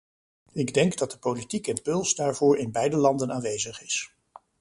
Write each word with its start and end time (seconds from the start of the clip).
Ik 0.53 0.73
denk 0.73 0.97
dat 0.97 1.11
de 1.11 1.17
politiek 1.19 1.67
impuls 1.67 2.15
daarvoor 2.15 2.57
in 2.57 2.71
beide 2.71 2.95
landen 2.97 3.31
aanwezig 3.31 3.81
is. 3.81 4.13